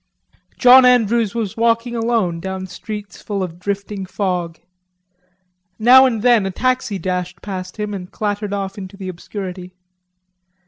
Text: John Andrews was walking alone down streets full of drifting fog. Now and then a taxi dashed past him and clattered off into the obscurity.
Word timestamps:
John 0.57 0.83
Andrews 0.83 1.35
was 1.35 1.55
walking 1.55 1.95
alone 1.95 2.39
down 2.39 2.65
streets 2.65 3.21
full 3.21 3.43
of 3.43 3.59
drifting 3.59 4.07
fog. 4.07 4.57
Now 5.77 6.07
and 6.07 6.23
then 6.23 6.47
a 6.47 6.49
taxi 6.49 6.97
dashed 6.97 7.43
past 7.43 7.77
him 7.77 7.93
and 7.93 8.11
clattered 8.11 8.51
off 8.51 8.79
into 8.79 8.97
the 8.97 9.09
obscurity. 9.09 9.75